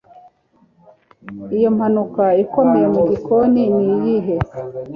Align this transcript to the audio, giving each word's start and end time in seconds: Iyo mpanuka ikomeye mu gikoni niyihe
Iyo 1.57 1.69
mpanuka 1.75 2.23
ikomeye 2.43 2.87
mu 2.95 3.01
gikoni 3.09 3.61
niyihe 3.77 4.35